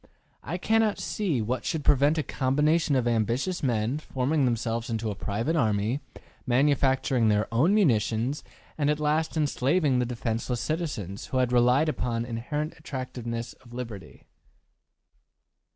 [0.41, 5.15] I cannot see what should prevent a combination of ambitious men forming themselves into a
[5.15, 5.99] private army,
[6.47, 8.43] manufacturing their own munitions,
[8.79, 13.73] and at last enslaving the defenseless citizens, who had relied upon the inherent attractiveness of
[13.73, 14.23] liberty.